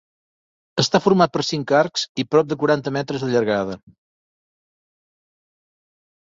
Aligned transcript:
Està 0.83 1.01
format 1.05 1.33
per 1.35 1.43
cinc 1.49 1.73
arcs 1.79 2.05
i 2.23 2.25
prop 2.35 2.49
de 2.53 2.57
quaranta 2.63 2.95
metres 2.97 3.27
de 3.27 3.29
llargada. 3.35 3.77